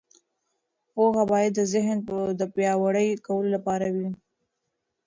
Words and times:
پوهه 0.91 1.23
باید 1.31 1.51
د 1.55 1.61
ذهن 1.73 1.97
د 2.39 2.41
پیاوړي 2.53 3.09
کولو 3.27 3.49
لپاره 3.55 3.85
وي. 3.95 4.09